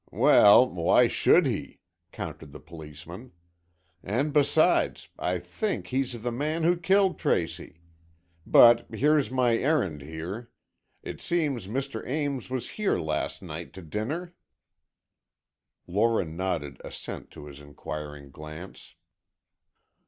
[0.09, 1.77] "Well, why should he?"
[2.11, 3.33] countered the policeman.
[4.01, 7.81] "And, besides, I think he's the man who killed Tracy.
[8.43, 10.49] But here's my errand here.
[11.03, 12.03] It seems Mr.
[12.03, 14.33] Ames was here last night to dinner?"
[15.85, 18.95] Lora nodded assent to his inquiring glance.